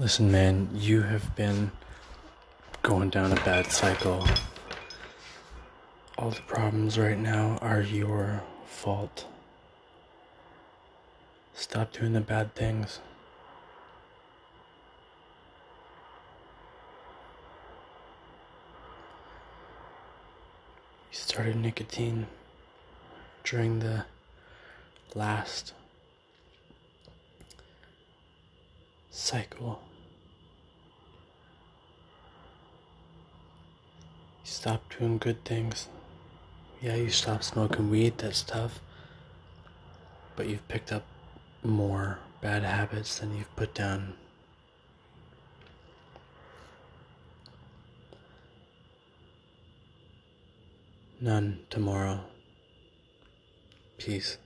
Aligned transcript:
Listen, 0.00 0.30
man, 0.30 0.68
you 0.74 1.02
have 1.02 1.34
been 1.34 1.72
going 2.84 3.10
down 3.10 3.32
a 3.32 3.34
bad 3.34 3.66
cycle. 3.72 4.24
All 6.16 6.30
the 6.30 6.40
problems 6.42 6.96
right 6.96 7.18
now 7.18 7.58
are 7.60 7.80
your 7.80 8.44
fault. 8.64 9.26
Stop 11.52 11.92
doing 11.92 12.12
the 12.12 12.20
bad 12.20 12.54
things. 12.54 13.00
You 21.10 21.18
started 21.18 21.56
nicotine 21.56 22.28
during 23.42 23.80
the 23.80 24.04
last 25.16 25.72
cycle. 29.10 29.82
You 34.48 34.54
stopped 34.54 34.98
doing 34.98 35.18
good 35.18 35.44
things. 35.44 35.88
Yeah, 36.80 36.94
you 36.94 37.10
stopped 37.10 37.44
smoking 37.44 37.90
weed, 37.90 38.16
that's 38.16 38.42
tough. 38.42 38.80
But 40.36 40.48
you've 40.48 40.66
picked 40.68 40.90
up 40.90 41.04
more 41.62 42.20
bad 42.40 42.62
habits 42.62 43.18
than 43.18 43.36
you've 43.36 43.54
put 43.56 43.74
down. 43.74 44.14
None 51.20 51.60
tomorrow. 51.68 52.20
Peace. 53.98 54.38